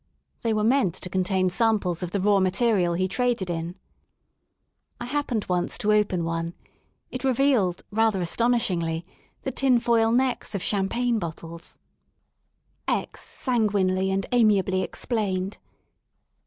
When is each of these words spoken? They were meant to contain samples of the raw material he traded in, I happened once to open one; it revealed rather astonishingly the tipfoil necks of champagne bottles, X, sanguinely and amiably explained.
They 0.41 0.51
were 0.51 0.63
meant 0.63 0.95
to 0.95 1.11
contain 1.11 1.51
samples 1.51 2.01
of 2.01 2.09
the 2.09 2.19
raw 2.19 2.39
material 2.39 2.95
he 2.95 3.07
traded 3.07 3.51
in, 3.51 3.75
I 4.99 5.05
happened 5.05 5.45
once 5.47 5.77
to 5.77 5.93
open 5.93 6.23
one; 6.25 6.55
it 7.11 7.23
revealed 7.23 7.83
rather 7.91 8.19
astonishingly 8.19 9.05
the 9.43 9.51
tipfoil 9.51 10.11
necks 10.11 10.55
of 10.55 10.63
champagne 10.63 11.19
bottles, 11.19 11.77
X, 12.87 13.21
sanguinely 13.21 14.09
and 14.09 14.25
amiably 14.31 14.81
explained. 14.81 15.59